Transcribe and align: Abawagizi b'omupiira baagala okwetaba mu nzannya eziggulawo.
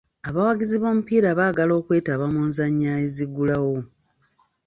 Abawagizi 0.29 0.75
b'omupiira 0.79 1.29
baagala 1.39 1.73
okwetaba 1.79 2.25
mu 2.33 2.41
nzannya 2.49 2.91
eziggulawo. 3.05 3.75